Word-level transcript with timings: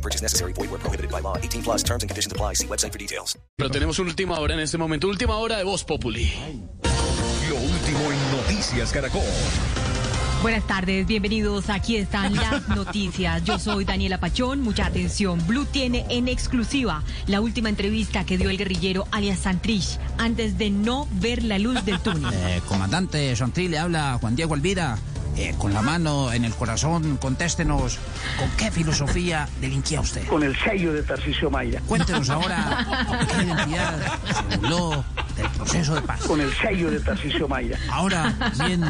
No 0.00 0.02
purchase 0.02 0.22
necessary. 0.22 0.54
Void 0.54 0.70
where 0.70 0.80
prohibited 0.80 1.10
by 1.10 1.20
law. 1.20 1.36
18 1.36 1.62
plus 1.62 1.82
terms 1.82 2.02
and 2.02 2.08
conditions 2.08 2.32
apply. 2.32 2.54
See 2.54 2.66
website 2.66 2.92
for 2.92 2.98
details. 2.98 3.36
Pero 3.58 3.70
tenemos 3.70 3.98
una 3.98 4.08
última 4.08 4.38
hora 4.40 4.54
en 4.54 4.60
este 4.60 4.78
momento, 4.78 5.08
última 5.08 5.36
hora 5.36 5.58
de 5.58 5.64
Voz 5.64 5.84
Populi. 5.84 6.32
Lo 7.50 7.56
último 7.56 8.00
en 8.10 8.36
Noticias 8.36 8.92
Caracol. 8.92 9.20
Buenas 10.40 10.66
tardes, 10.66 11.06
bienvenidos. 11.06 11.68
Aquí 11.68 11.96
están 11.96 12.34
las 12.34 12.66
noticias. 12.74 13.44
Yo 13.44 13.58
soy 13.58 13.84
Daniela 13.84 14.18
Pachón. 14.18 14.62
Mucha 14.62 14.86
atención. 14.86 15.46
Blue 15.46 15.66
tiene 15.66 16.06
en 16.08 16.28
exclusiva 16.28 17.02
la 17.26 17.42
última 17.42 17.68
entrevista 17.68 18.24
que 18.24 18.38
dio 18.38 18.48
el 18.48 18.56
guerrillero 18.56 19.06
alias 19.10 19.40
Santrich 19.40 19.98
antes 20.16 20.56
de 20.56 20.70
no 20.70 21.06
ver 21.12 21.42
la 21.44 21.58
luz 21.58 21.84
del 21.84 22.00
túnel. 22.00 22.32
Eh, 22.32 22.62
comandante 22.66 23.36
Santrich, 23.36 23.68
le 23.68 23.78
habla 23.78 24.16
Juan 24.18 24.34
Diego 24.34 24.54
Alvira. 24.54 24.96
Eh, 25.36 25.54
con 25.56 25.72
la 25.72 25.80
mano 25.80 26.32
en 26.32 26.44
el 26.44 26.52
corazón, 26.54 27.16
contéstenos, 27.16 27.98
¿con 28.38 28.50
qué 28.58 28.70
filosofía 28.70 29.48
delinquía 29.60 30.00
usted? 30.00 30.26
con 30.26 30.42
el 30.42 30.54
sello 30.58 30.92
de 30.92 31.02
Tarcisio 31.02 31.50
Maya, 31.50 31.80
Cuéntenos 31.86 32.28
ahora 32.28 32.86
qué 33.30 33.44
identidad 33.44 33.98
se 34.50 34.56
burló 34.58 35.04
del 35.36 35.48
proceso 35.50 35.94
de 35.94 36.02
paz. 36.02 36.20
con 36.26 36.40
el 36.40 36.52
sello 36.56 36.90
de 36.90 37.00
Tarcisio 37.00 37.48
Maya, 37.48 37.78
Ahora 37.90 38.34
bien, 38.66 38.82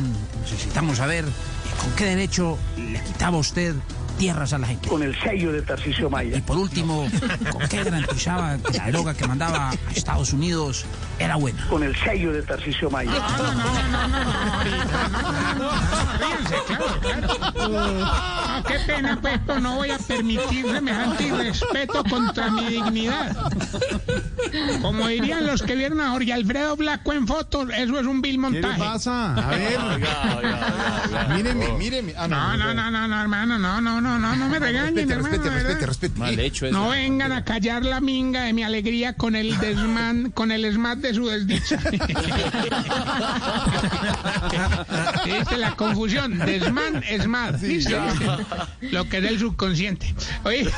necesitamos 0.42 0.96
saber 0.98 1.24
con 1.80 1.92
qué 1.94 2.06
derecho 2.06 2.58
le 2.76 3.00
quitaba 3.04 3.36
usted 3.38 3.74
tierras 4.20 4.52
a 4.52 4.58
la 4.58 4.66
gente. 4.66 4.86
con 4.86 5.02
el 5.02 5.18
sello 5.22 5.50
de 5.50 5.62
Tarcisio 5.62 6.08
Y 6.08 6.10
Maya, 6.10 6.42
por 6.46 6.58
último, 6.58 7.08
¿con 7.50 7.66
qué 7.68 7.82
garantizaba 7.82 8.58
que 8.58 8.76
la 8.76 8.90
droga 8.90 9.14
que 9.14 9.26
mandaba 9.26 9.70
a 9.70 9.74
Estados 9.94 10.34
Unidos 10.34 10.84
era 11.18 11.36
buena? 11.36 11.66
con 11.68 11.82
el 11.82 11.96
sello 11.96 12.30
de 12.30 12.42
Tarcisio 12.42 12.90
Maya, 12.90 13.12
Ah, 17.32 18.62
qué 18.66 18.78
pena, 18.86 19.18
pues, 19.20 19.40
no 19.62 19.76
voy 19.76 19.90
a 19.90 19.98
permitir 19.98 20.66
semejante 20.70 21.24
irrespeto 21.24 22.04
contra 22.04 22.50
mi 22.50 22.66
dignidad. 22.66 23.36
Como 24.82 25.06
dirían 25.06 25.46
los 25.46 25.62
que 25.62 25.74
vieron 25.76 26.00
a 26.00 26.10
Jorge 26.10 26.32
Alfredo 26.32 26.76
Blanco 26.76 27.12
en 27.12 27.26
fotos, 27.26 27.68
eso 27.76 27.98
es 28.00 28.06
un 28.06 28.20
vil 28.20 28.30
¿Qué 28.32 28.36
le 28.36 28.38
montaje. 28.38 28.78
pasa? 28.78 29.34
A 29.34 29.50
ver. 29.50 29.78
Míreme, 31.36 31.72
míreme. 31.78 32.14
Ah, 32.16 32.26
No, 32.28 32.56
no, 32.56 32.74
no, 32.74 32.90
no, 32.90 33.08
no, 33.08 33.20
hermano, 33.22 33.58
no, 33.58 33.80
no, 33.80 34.00
no, 34.00 34.09
no, 34.18 34.36
no 34.36 34.48
me 34.48 34.58
regañen, 34.58 34.94
Respete, 35.08 35.12
hermano. 35.14 35.36
respete, 35.36 35.86
respete, 35.86 35.86
respete. 35.86 36.72
No 36.72 36.88
vengan 36.90 37.32
a 37.32 37.44
callar 37.44 37.84
la 37.84 38.00
minga 38.00 38.42
de 38.44 38.52
mi 38.52 38.62
alegría 38.62 39.12
con 39.14 39.36
el 39.36 39.58
desmán, 39.58 40.30
con 40.34 40.50
el 40.52 40.70
smart 40.72 41.00
de 41.00 41.14
su 41.14 41.26
desdicha. 41.26 41.78
¿Viste 45.24 45.56
la 45.56 45.76
confusión? 45.76 46.38
Desmán, 46.38 47.02
smart. 47.22 47.60
¿Viste? 47.60 47.96
Lo 48.90 49.08
que 49.08 49.18
es 49.18 49.24
el 49.24 49.38
subconsciente. 49.38 50.14
Oye. 50.44 50.68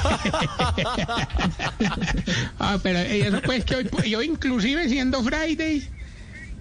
ah, 2.59 2.79
pero 2.83 2.99
eso 2.99 3.41
pues 3.45 3.65
que 3.65 3.77
hoy, 3.77 3.89
yo 4.11 4.23
inclusive 4.23 4.89
siendo 4.89 5.23
Friday, 5.23 5.89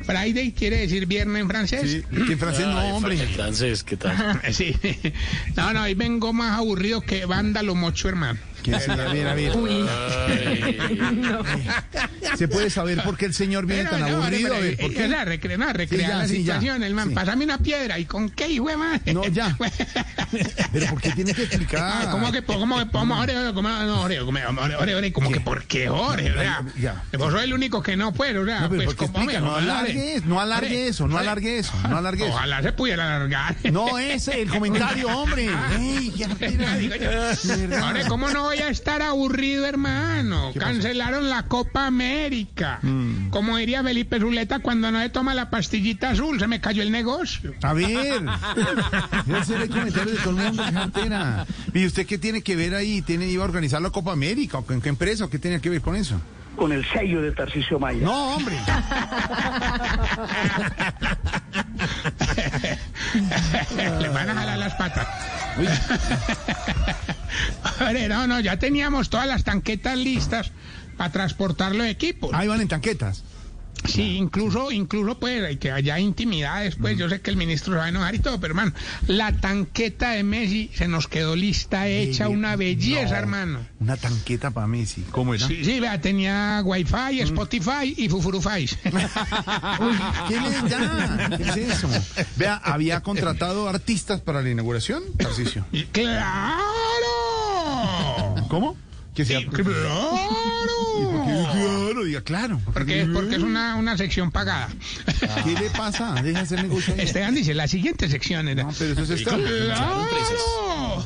Friday 0.06 0.52
quiere 0.52 0.78
decir 0.78 1.06
viernes 1.06 1.42
en 1.42 1.48
francés. 1.50 1.92
Sí, 1.92 2.04
que 2.26 2.34
en 2.34 2.40
francés 2.40 2.68
no, 2.68 2.96
hombre. 2.96 3.22
Entonces, 3.22 3.84
¿qué 3.84 3.98
tal? 3.98 4.42
Sí. 4.52 4.76
No, 5.56 5.74
no, 5.74 5.84
hoy 5.84 5.94
vengo 5.94 6.34
más 6.34 6.58
aburrido 6.58 7.02
que 7.02 7.26
vándalo 7.26 7.76
mocho, 7.76 8.10
hermano. 8.10 8.40
Que 8.64 8.80
sí, 8.80 8.92
a 8.92 8.96
ver, 8.96 9.28
a 9.28 9.34
ver. 9.34 9.54
¿Se 12.38 12.48
puede 12.48 12.70
saber 12.70 13.02
por 13.04 13.18
qué 13.18 13.26
el 13.26 13.34
señor 13.34 13.66
viene 13.66 13.86
Pero 13.90 13.98
tan 13.98 14.02
no, 14.12 14.22
aburrido? 14.24 14.54
A 14.54 14.58
pero, 14.60 14.64
ver, 14.64 14.78
¿por 14.78 14.92
eh, 14.92 14.94
qué? 14.94 15.08
La 15.08 15.26
recre- 15.26 15.58
no, 15.58 15.74
recrear 15.74 16.12
ya, 16.12 16.18
la 16.20 16.28
sí, 16.28 16.44
ya. 16.44 16.60
situación, 16.60 16.84
el 16.84 16.94
man, 16.94 17.10
Sí. 17.10 17.16
pásame 17.16 17.44
una 17.46 17.58
piedra, 17.58 17.98
¿y 17.98 18.06
con 18.06 18.30
qué, 18.30 18.48
hijo 18.50 18.68
de 18.70 18.78
madre? 18.78 19.14
No, 19.14 19.26
ya. 19.28 19.58
Pero 20.72 20.88
¿por 20.88 21.02
qué 21.02 21.12
tiene 21.12 21.34
que 21.34 21.44
explicar? 21.44 22.10
¿Cómo 22.12 22.32
que, 22.32 22.44
cómo 22.44 22.78
que, 22.80 22.88
cómo, 22.92 23.16
Jorge, 23.16 23.34
cómo, 23.54 23.70
no, 23.70 23.98
Jorge, 23.98 25.12
¿cómo 25.14 25.32
que 25.32 25.40
por 25.42 25.64
qué, 25.66 25.88
Jorge? 25.88 26.34
Vos 27.18 27.32
sos 27.34 27.44
el 27.44 27.54
único 27.54 27.82
que 27.82 27.96
no 27.98 28.14
puede, 28.14 28.38
o 28.40 28.46
sea, 28.46 28.68
pues, 28.68 28.86
¿por 28.86 28.96
qué 28.96 29.06
¿cómo 29.08 29.18
explica? 29.20 29.40
me- 29.42 29.46
No 29.46 29.52
Jorge? 29.54 29.70
alargue, 29.70 30.22
no 30.26 30.40
alargue 30.42 30.88
eso, 30.88 31.08
no 31.08 31.18
alargue 31.18 31.60
eso, 31.60 31.74
no 31.90 31.98
alargue 31.98 32.26
eso. 32.26 32.34
Ojalá 32.36 32.62
se 32.62 32.72
pudiera 32.74 33.16
alargar. 33.16 33.56
No 33.72 33.98
ese, 33.98 34.42
el 34.42 34.50
comentario, 34.50 35.08
hombre. 35.10 35.50
Ey, 35.78 36.12
ya. 36.16 36.28
Jorge, 37.82 38.06
¿cómo 38.08 38.30
no 38.30 38.44
voy 38.44 38.58
a 38.60 38.70
estar 38.70 39.02
aburrido, 39.02 39.66
hermano? 39.66 40.52
Cancelaron 40.58 41.30
la 41.30 41.44
Copa 41.44 41.86
América. 41.88 42.80
Mm. 42.82 43.30
Como 43.30 43.58
diría 43.58 43.84
Felipe 43.84 44.20
Zuleta 44.20 44.60
cuando 44.60 44.92
no 44.92 45.00
le 45.00 45.10
toma 45.10 45.34
la 45.34 45.50
pastillita 45.50 46.12
azul, 46.12 46.40
se 46.40 46.48
me 46.48 46.62
cayó 46.62 46.82
el 46.82 46.92
negocio. 46.92 47.54
A 47.62 47.74
ver, 47.74 48.22
voy 49.26 49.36
a 49.36 49.42
hacer 49.42 49.62
el 49.62 49.70
comentario 49.70 50.14
de 50.14 50.20
todo 50.24 50.38
el 50.38 50.44
mundo, 50.46 50.64
jartera. 50.64 51.46
¿Y 51.74 51.86
usted 51.88 52.06
qué 52.06 52.18
tiene 52.18 52.42
que 52.42 52.56
ver 52.56 52.76
ahí? 52.76 53.02
¿Tiene, 53.02 53.28
¿Iba 53.28 53.44
a 53.44 53.48
organizar 53.48 53.82
la 53.82 53.90
Copa 53.90 54.12
América? 54.12 54.60
¿O 54.60 54.66
con 54.66 54.82
qué 54.82 54.90
empresa? 54.90 55.26
¿O 55.26 55.30
qué 55.30 55.40
tenía 55.40 55.60
que 55.60 55.70
ver 55.70 55.82
con 55.82 55.96
eso? 55.96 56.20
con 56.56 56.72
el 56.72 56.86
sello 56.92 57.22
de 57.22 57.32
Tarcisio 57.32 57.80
Maya, 57.80 58.04
No, 58.04 58.36
hombre. 58.36 58.56
Le 64.00 64.10
van 64.10 64.30
a 64.30 64.34
jalar 64.36 64.60
las 64.60 64.76
patas. 64.76 65.08
Hombre, 67.80 68.08
no, 68.10 68.28
no, 68.28 68.40
ya 68.40 68.58
teníamos 68.58 69.10
todas 69.10 69.26
las 69.28 69.44
tanquetas 69.44 69.98
listas 69.98 70.52
para 70.98 71.12
transportar 71.12 71.74
los 71.74 71.88
equipos. 71.88 72.32
Ahí 72.34 72.48
van 72.48 72.62
en 72.62 72.68
tanquetas. 72.68 73.24
Sí, 73.86 74.18
incluso, 74.18 74.72
incluso 74.72 75.18
pues 75.20 75.58
que 75.58 75.72
haya 75.72 76.00
intimidades, 76.00 76.76
pues 76.76 76.98
yo 76.98 77.10
sé 77.10 77.20
que 77.22 77.32
el 77.32 77.38
ministro 77.38 77.74
se 77.74 77.80
va 77.80 77.86
a 77.86 77.90
enojar 77.90 78.14
y 78.14 78.20
todo, 78.20 78.40
pero 78.40 78.52
hermano, 78.52 78.74
la 79.08 79.34
tanqueta 79.34 80.12
de 80.12 80.24
Messi 80.24 80.70
se 80.76 80.88
nos 80.88 81.08
quedó 81.08 81.36
lista, 81.36 81.88
hecha, 81.88 82.30
una 82.30 82.56
belleza, 82.56 83.12
No, 83.14 83.18
hermano. 83.18 83.60
Una 83.80 83.98
tanqueta 83.98 84.52
para 84.52 84.68
Messi. 84.68 85.04
¿Cómo 85.12 85.34
era? 85.34 85.48
Sí, 85.48 85.66
sí, 85.66 85.80
vea, 85.80 86.00
tenía 86.00 86.62
Wi-Fi, 86.64 87.22
Spotify 87.22 87.96
y 87.98 88.08
Fufurufy. 88.08 88.68
¿Qué 90.28 90.40
le 90.40 90.70
da? 90.70 91.30
¿Qué 91.38 91.44
es 91.44 91.58
eso? 91.58 91.90
Vea, 92.38 92.56
había 92.58 93.02
contratado 93.02 93.68
artistas 93.68 94.22
para 94.22 94.42
la 94.44 94.50
inauguración, 94.52 95.02
Tarcicio. 95.18 95.66
¡Claro! 95.92 96.68
¿Cómo? 98.48 98.78
Que 99.16 99.26
sea. 99.26 99.40
¡Claro! 99.52 100.30
Claro, 101.52 102.04
diga 102.04 102.22
claro. 102.22 102.62
Porque, 102.74 103.08
porque 103.12 103.36
es 103.36 103.42
una, 103.44 103.76
una 103.76 103.98
sección 103.98 104.32
pagada. 104.32 104.70
¿Qué 105.44 105.52
le 105.60 105.70
pasa? 105.72 106.14
Deja 106.22 106.42
hacer 106.42 106.62
negocio. 106.64 106.96
Esteban 106.96 107.36
dice, 107.36 107.54
la 107.54 107.68
siguiente 107.68 108.08
sección 108.10 108.48
era... 108.48 108.64
No, 108.64 108.72
pero 108.78 108.94
eso 108.94 109.04
es 109.04 109.10
extra. 109.22 109.38
¡Claro! 109.38 111.06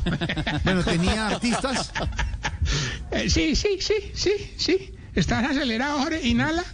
Bueno, 0.64 0.82
tenía 0.84 1.28
artistas. 1.28 1.92
Eh, 3.10 3.28
sí, 3.30 3.54
sí, 3.56 3.78
sí, 3.80 3.94
sí, 4.14 4.32
sí. 4.56 4.94
Estás 5.14 5.44
acelerado, 5.50 5.98
Jorge. 6.00 6.26
Inhala. 6.26 6.64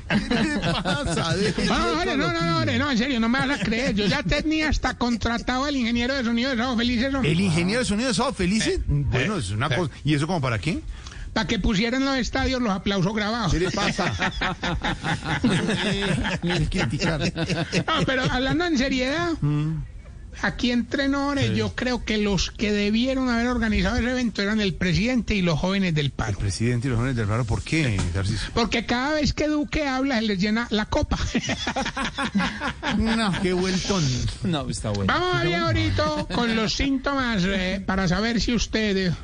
¿Qué 0.09 0.45
le 0.45 0.59
pasa? 0.83 1.35
No, 1.67 2.05
no, 2.05 2.17
no, 2.17 2.33
no, 2.33 2.65
no, 2.65 2.91
en 2.91 2.99
serio, 2.99 3.21
no 3.21 3.29
me 3.29 3.39
vas 3.39 3.61
a 3.61 3.63
creer. 3.63 3.95
Yo 3.95 4.07
ya 4.07 4.23
tenía 4.23 4.69
hasta 4.69 4.95
contratado 4.95 5.65
al 5.65 5.77
ingeniero 5.77 6.15
de 6.15 6.25
sonido 6.25 6.51
de 6.51 6.57
Sábado 6.57 6.77
Felices 6.77 7.15
El 7.23 7.41
ingeniero 7.41 7.81
de 7.81 7.87
sonido 7.87 8.09
de 8.09 8.15
Sábado 8.15 8.35
Felices, 8.35 8.81
bueno, 8.87 9.37
es 9.37 9.51
una 9.51 9.69
cosa. 9.69 9.91
¿Y 10.05 10.15
eso 10.15 10.27
como 10.27 10.41
para 10.41 10.59
qué? 10.59 10.81
para 11.33 11.47
que 11.47 11.61
pusieran 11.61 12.03
en 12.03 12.09
los 12.09 12.17
estadios 12.17 12.61
los 12.61 12.73
aplausos 12.73 13.15
grabados. 13.15 13.53
¿Qué 13.53 13.61
le 13.61 13.71
pasa? 13.71 14.13
No, 17.87 18.07
pero 18.07 18.23
hablando 18.31 18.65
en 18.65 18.79
seriedad, 18.79 19.31
aquí 20.43 20.71
entre 20.71 21.09
nos, 21.09 21.41
yo 21.55 21.75
creo 21.75 22.05
que 22.05 22.19
los 22.19 22.51
que 22.51 22.73
debieron 22.73 23.29
haber 23.29 23.49
organizado 23.49 23.97
ese 23.99 24.11
evento 24.11 24.43
eran 24.43 24.61
el 24.61 24.75
presidente 24.75 25.35
y 25.35 25.43
los 25.43 25.59
jóvenes 25.59 25.95
del 25.95 26.11
paro. 26.11 26.39
Presidente 26.39 26.89
y 26.89 26.91
los 26.91 26.99
jóvenes 26.99 27.17
del 27.17 27.27
paro, 27.27 27.45
¿por 27.45 27.63
qué? 27.63 28.01
Porque 28.55 28.87
cada 28.87 29.15
vez 29.15 29.33
que 29.33 29.49
Duque 29.49 29.87
habla, 29.87 30.17
se 30.17 30.23
les 30.23 30.39
llena 30.39 30.67
la 30.71 30.87
copa. 30.87 31.19
No, 32.99 33.33
qué 33.43 33.53
vueltón. 33.53 34.05
No, 34.43 34.69
está 34.69 34.91
bueno. 34.91 35.13
Vamos 35.13 35.37
a 35.37 35.45
ver 35.45 35.55
ahorita 35.55 36.27
con 36.35 36.57
los 36.57 36.75
síntomas 36.75 37.43
eh, 37.47 37.83
para 37.85 38.09
saber 38.09 38.41
si 38.41 38.55
usted... 38.55 38.97
eh, 38.97 39.15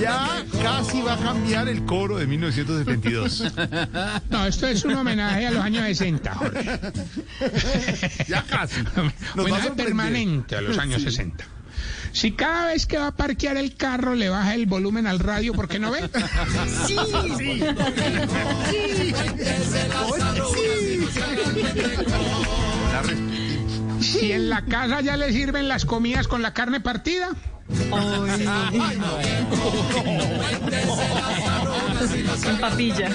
Ya 0.00 0.44
casi 0.62 1.00
va 1.02 1.14
a 1.14 1.18
cambiar 1.18 1.68
el 1.68 1.84
coro 1.84 2.18
de 2.18 2.26
1972. 2.26 3.44
No, 4.30 4.46
esto 4.46 4.66
es 4.66 4.84
un 4.84 4.94
homenaje 4.94 5.46
a 5.46 5.50
los 5.52 5.62
años 5.64 5.84
60, 5.86 6.34
Jorge. 6.34 6.80
Ya 8.28 8.42
casi. 8.42 8.82
Nos 8.96 8.96
va 8.96 9.10
a 9.36 9.40
homenaje 9.42 9.70
permanente 9.72 10.56
a 10.56 10.60
los 10.60 10.78
años 10.78 11.02
60. 11.02 11.44
Si 12.12 12.32
cada 12.32 12.66
vez 12.66 12.86
que 12.86 12.96
va 12.98 13.08
a 13.08 13.16
parquear 13.16 13.56
el 13.56 13.74
carro 13.74 14.14
le 14.14 14.28
baja 14.28 14.54
el 14.54 14.66
volumen 14.66 15.06
al 15.08 15.18
radio 15.18 15.52
porque 15.52 15.78
no 15.80 15.90
ve. 15.90 16.08
Sí, 16.86 16.96
sí. 17.36 17.60
La 22.92 23.02
res- 23.02 23.18
Si 24.00 24.32
en 24.32 24.48
la 24.50 24.64
casa 24.64 25.00
ya 25.00 25.16
le 25.16 25.32
sirven 25.32 25.68
las 25.68 25.84
comidas 25.84 26.28
con 26.28 26.42
la 26.42 26.52
carne 26.54 26.80
partida. 26.80 27.30
En 32.46 32.58
papilla. 32.60 33.10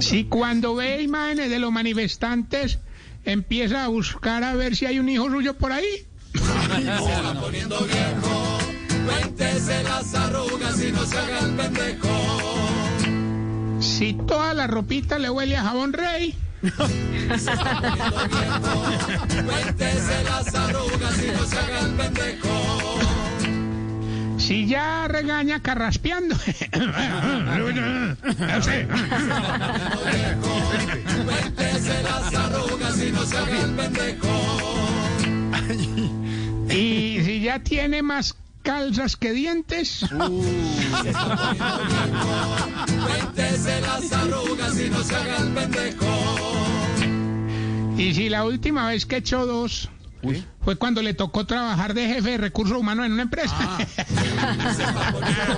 Si 0.00 0.24
cuando 0.24 0.74
ve 0.74 1.02
imágenes 1.02 1.50
de 1.50 1.58
los 1.58 1.70
manifestantes 1.70 2.78
empieza 3.24 3.84
a 3.84 3.88
buscar 3.88 4.44
a 4.44 4.54
ver 4.54 4.76
si 4.76 4.86
hay 4.86 4.98
un 4.98 5.08
hijo 5.08 5.30
suyo 5.30 5.54
por 5.54 5.72
ahí. 5.72 6.06
Si 13.80 14.14
toda 14.14 14.54
la 14.54 14.66
ropita 14.66 15.18
le 15.18 15.30
huele 15.30 15.56
a 15.56 15.62
jabón 15.62 15.92
rey. 15.92 16.34
Si 24.38 24.66
ya 24.66 25.08
regaña 25.08 25.60
carraspeando. 25.60 26.36
y 36.68 37.20
si 37.24 37.40
ya 37.40 37.58
tiene 37.60 38.02
más 38.02 38.34
calzas 38.62 39.16
que 39.16 39.32
dientes. 39.32 40.04
Y 44.82 46.53
si 47.96 48.28
la 48.28 48.44
última 48.44 48.88
vez 48.88 49.06
que 49.06 49.16
echó 49.16 49.46
dos 49.46 49.88
fue 50.62 50.76
cuando 50.76 51.02
le 51.02 51.14
tocó 51.14 51.44
trabajar 51.44 51.94
de 51.94 52.06
jefe 52.06 52.30
de 52.30 52.38
recursos 52.38 52.78
humanos 52.78 53.06
en 53.06 53.12
una 53.12 53.22
empresa. 53.22 53.56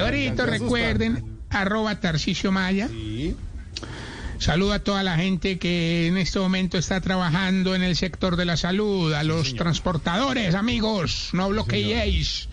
Ahorita 0.00 0.46
recuerden, 0.46 1.38
arroba 1.50 2.00
Tarcicio 2.00 2.52
Maya. 2.52 2.88
Saludo 4.38 4.72
a 4.72 4.78
toda 4.78 5.02
la 5.02 5.16
gente 5.16 5.58
que 5.58 6.06
en 6.06 6.16
este 6.16 6.38
momento 6.38 6.78
está 6.78 7.00
trabajando 7.00 7.74
en 7.74 7.82
el 7.82 7.96
sector 7.96 8.36
de 8.36 8.44
la 8.44 8.56
salud, 8.56 9.12
a 9.12 9.24
los 9.24 9.54
transportadores, 9.56 10.54
amigos, 10.54 11.30
no 11.32 11.48
bloqueéis. 11.48 12.48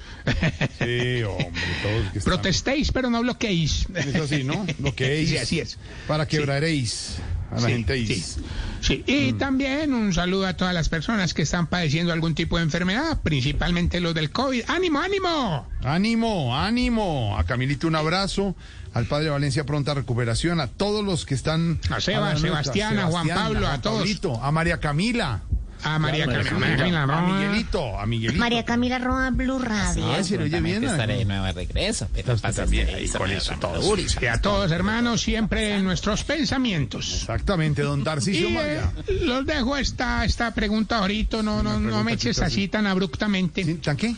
Sí, 0.79 1.23
hombre, 1.23 1.61
todos 1.83 2.11
que 2.11 2.17
están- 2.19 2.23
Protestéis, 2.23 2.91
pero 2.91 3.09
no 3.09 3.21
bloqueéis. 3.21 3.85
Es 3.93 4.15
así, 4.15 4.43
¿no? 4.43 4.65
Lo 4.79 4.95
que 4.95 5.21
es. 5.21 5.29
Sí, 5.29 5.37
así 5.37 5.59
es. 5.59 5.77
Para 6.07 6.27
quebraréis 6.27 7.17
a 7.51 7.55
la 7.55 7.61
Sí, 7.61 7.67
gente 7.73 8.05
sí. 8.05 8.13
is. 8.13 8.37
Sí, 8.81 9.03
y 9.07 9.33
también 9.33 9.93
un 9.93 10.13
saludo 10.13 10.45
a 10.47 10.53
todas 10.55 10.73
las 10.73 10.89
personas 10.89 11.33
que 11.33 11.41
están 11.41 11.67
padeciendo 11.67 12.13
algún 12.13 12.35
tipo 12.35 12.57
de 12.57 12.63
enfermedad, 12.63 13.21
principalmente 13.23 13.99
los 13.99 14.13
del 14.13 14.29
COVID. 14.31 14.63
¡Ánimo, 14.67 14.99
ánimo! 14.99 15.67
Ánimo, 15.83 16.57
ánimo. 16.57 17.37
A 17.37 17.43
Camilito 17.45 17.87
un 17.87 17.95
abrazo. 17.95 18.55
Al 18.93 19.05
padre 19.05 19.29
Valencia 19.29 19.65
pronta 19.65 19.93
recuperación. 19.93 20.59
A 20.61 20.67
todos 20.67 21.03
los 21.03 21.25
que 21.25 21.33
están. 21.35 21.79
A 21.89 21.99
Seba, 21.99 22.33
la- 22.33 22.39
Sebastián, 22.39 22.97
a 22.99 23.07
Juan 23.07 23.27
Pablo, 23.27 23.67
a 23.67 23.81
todos. 23.81 23.99
Pablito, 23.99 24.41
a 24.43 24.51
María 24.51 24.79
Camila. 24.79 25.41
A 25.83 25.99
María 25.99 26.25
Camila. 26.25 26.51
María 26.51 26.77
Camila, 26.77 27.03
A. 27.03 27.21
Miguelito, 27.21 27.99
a 27.99 28.05
Miguelito. 28.05 28.39
María 28.39 28.65
Camila 28.65 28.99
Roa 28.99 29.29
Blue 29.29 29.59
Radio. 29.59 30.11
Ah, 30.11 30.23
se 30.23 30.37
lo 30.37 30.45
oye 30.45 30.59
bien. 30.59 30.83
estaré 30.83 31.17
de 31.17 31.25
nuevo 31.25 31.45
de 31.45 31.53
regreso, 31.53 32.07
pero 32.13 32.35
también 32.37 32.89
ahí 32.89 33.07
con 33.09 33.29
eso, 33.29 33.53
todos. 33.59 33.85
Y 34.21 34.25
a 34.25 34.41
todos, 34.41 34.71
hermanos, 34.71 35.21
siempre 35.21 35.75
en 35.75 35.83
nuestros 35.83 36.23
pensamientos. 36.23 37.13
Exactamente, 37.21 37.81
don 37.81 38.03
Tarcisio 38.03 38.47
eh, 38.47 38.51
Maya. 38.51 38.91
los 39.21 39.45
dejo 39.45 39.77
esta, 39.77 40.25
esta 40.25 40.53
pregunta 40.53 40.97
ahorita, 40.99 41.43
no, 41.43 41.61
no, 41.61 41.79
no 41.79 42.03
me 42.03 42.13
eches 42.13 42.39
así 42.39 42.67
tan 42.67 42.87
abruptamente. 42.87 43.63
¿Tan 43.75 43.97
qué? 43.97 44.15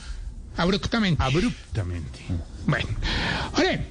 Abruptamente. 0.55 1.21
Abruptamente. 1.21 2.19
Bueno, 2.65 2.87
oye, 3.53 3.81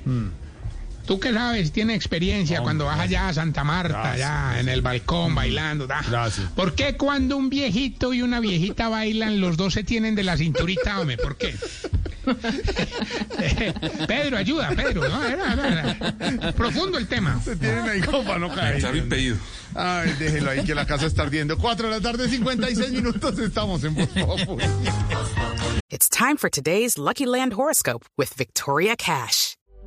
tú 1.06 1.18
que 1.20 1.32
sabes, 1.32 1.72
tienes 1.72 1.96
experiencia 1.96 2.60
cuando 2.60 2.84
vas 2.86 2.98
allá 3.00 3.28
a 3.28 3.34
Santa 3.34 3.64
Marta, 3.64 4.00
Gracias. 4.02 4.28
allá 4.30 4.60
en 4.60 4.68
el 4.68 4.82
balcón 4.82 5.34
bailando. 5.34 5.86
da. 5.86 6.02
Gracias. 6.08 6.50
¿Por 6.54 6.74
qué 6.74 6.96
cuando 6.96 7.36
un 7.36 7.48
viejito 7.48 8.12
y 8.12 8.22
una 8.22 8.40
viejita 8.40 8.88
bailan, 8.88 9.40
los 9.40 9.56
dos 9.56 9.72
se 9.74 9.84
tienen 9.84 10.14
de 10.14 10.22
la 10.24 10.36
cinturita, 10.36 11.00
hombre? 11.00 11.16
¿Por 11.16 11.36
qué? 11.36 11.54
Pedro, 14.08 14.36
ayuda, 14.36 14.70
Pedro. 14.70 15.08
¿no? 15.08 15.24
Era- 15.24 15.52
era- 15.52 15.96
era 16.28 16.52
Profundo 16.52 16.98
el 16.98 17.06
tema. 17.06 17.40
Se 17.44 17.56
tienen 17.56 17.88
ahí 17.88 18.00
como 18.00 18.24
para 18.24 18.38
no 18.38 18.52
caer. 18.54 18.96
impedido. 18.96 19.36
Ay, 19.74 20.14
déjelo 20.18 20.50
ahí 20.50 20.64
que 20.64 20.74
la 20.74 20.86
casa 20.86 21.06
está 21.06 21.22
ardiendo. 21.22 21.58
4 21.58 21.88
de 21.88 21.94
la 21.96 22.00
tarde, 22.00 22.28
56 22.28 22.92
minutos. 22.92 23.38
Estamos 23.38 23.84
en 23.84 23.94
Voz. 23.94 24.42
It's 25.90 26.08
time 26.08 26.36
for 26.36 26.50
today's 26.50 26.98
Lucky 26.98 27.26
Land 27.26 27.52
horoscope 27.54 28.04
with 28.16 28.30
Victoria 28.36 28.96
Cash. 28.96 29.55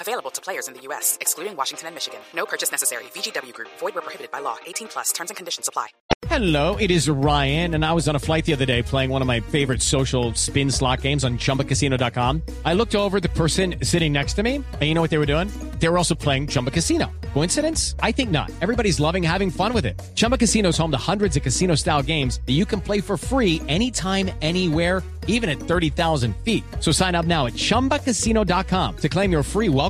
Available 0.00 0.30
to 0.30 0.40
players 0.40 0.66
in 0.66 0.74
the 0.74 0.80
U.S., 0.82 1.18
excluding 1.20 1.56
Washington 1.56 1.88
and 1.88 1.94
Michigan. 1.94 2.20
No 2.34 2.46
purchase 2.46 2.70
necessary. 2.70 3.04
VGW 3.14 3.52
Group, 3.52 3.68
void 3.78 3.94
were 3.94 4.02
prohibited 4.02 4.30
by 4.30 4.40
law. 4.40 4.56
18 4.66 4.88
plus 4.88 5.12
terms 5.12 5.30
and 5.30 5.36
conditions 5.36 5.68
apply. 5.68 5.88
Hello, 6.30 6.76
it 6.76 6.92
is 6.92 7.08
Ryan, 7.08 7.74
and 7.74 7.84
I 7.84 7.92
was 7.92 8.06
on 8.06 8.14
a 8.14 8.18
flight 8.20 8.44
the 8.44 8.52
other 8.52 8.64
day 8.64 8.82
playing 8.82 9.10
one 9.10 9.20
of 9.20 9.26
my 9.26 9.40
favorite 9.40 9.82
social 9.82 10.32
spin 10.34 10.70
slot 10.70 11.00
games 11.00 11.24
on 11.24 11.38
chumbacasino.com. 11.38 12.42
I 12.64 12.74
looked 12.74 12.94
over 12.94 13.18
the 13.18 13.30
person 13.30 13.76
sitting 13.82 14.12
next 14.12 14.34
to 14.34 14.44
me, 14.44 14.56
and 14.56 14.82
you 14.82 14.94
know 14.94 15.00
what 15.00 15.10
they 15.10 15.18
were 15.18 15.26
doing? 15.26 15.48
They 15.80 15.88
were 15.88 15.98
also 15.98 16.14
playing 16.14 16.46
Chumba 16.46 16.70
Casino. 16.70 17.10
Coincidence? 17.34 17.96
I 18.00 18.12
think 18.12 18.30
not. 18.30 18.48
Everybody's 18.60 19.00
loving 19.00 19.24
having 19.24 19.50
fun 19.50 19.72
with 19.72 19.84
it. 19.86 20.00
Chumba 20.14 20.38
Casino 20.38 20.68
is 20.68 20.78
home 20.78 20.92
to 20.92 20.96
hundreds 20.98 21.36
of 21.36 21.42
casino 21.42 21.74
style 21.74 22.02
games 22.02 22.40
that 22.46 22.52
you 22.52 22.64
can 22.64 22.80
play 22.80 23.00
for 23.00 23.16
free 23.16 23.60
anytime, 23.66 24.30
anywhere, 24.40 25.02
even 25.26 25.48
at 25.48 25.58
30,000 25.58 26.36
feet. 26.44 26.62
So 26.78 26.92
sign 26.92 27.16
up 27.16 27.26
now 27.26 27.46
at 27.46 27.54
chumbacasino.com 27.54 28.96
to 28.98 29.08
claim 29.08 29.32
your 29.32 29.42
free 29.42 29.68
welcome 29.68 29.89